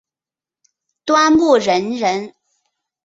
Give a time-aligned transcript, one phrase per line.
[1.05, 2.33] 端木仁人。